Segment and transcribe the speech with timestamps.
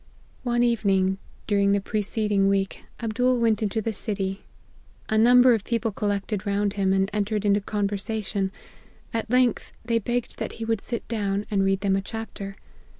[0.51, 4.41] "One evening, during the preceding week, Ab dool went into the city.
[5.09, 8.51] A number of people col lected round him, and entered into conversation;
[9.13, 12.55] at length, they begged that he would sit down, and read them a chapter.